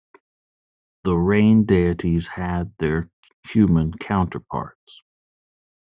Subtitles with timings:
[1.03, 3.11] The rain deities had their
[3.45, 5.03] human counterparts.